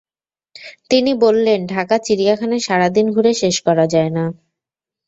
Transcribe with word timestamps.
তিনি 0.89 1.11
বললেন, 1.15 1.59
ঢাকা 1.65 1.95
চিড়িয়াখানা 1.97 2.57
সারা 2.59 2.87
দিন 2.89 3.05
ঘুরে 3.11 3.31
শেষ 3.33 3.55
করা 3.61 3.85
যায় 3.87 4.11
না। 4.11 4.25